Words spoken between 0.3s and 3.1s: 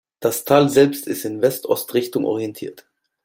Tal selbst ist in West-Ost-Richtung orientiert.